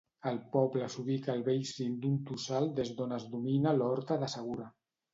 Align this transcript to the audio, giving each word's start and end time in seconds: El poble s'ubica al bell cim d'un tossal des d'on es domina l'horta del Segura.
El 0.29 0.37
poble 0.53 0.87
s'ubica 0.93 1.35
al 1.35 1.43
bell 1.51 1.61
cim 1.73 2.01
d'un 2.07 2.17
tossal 2.31 2.73
des 2.83 2.93
d'on 2.97 3.17
es 3.21 3.31
domina 3.37 3.79
l'horta 3.81 4.23
del 4.27 4.37
Segura. 4.39 4.73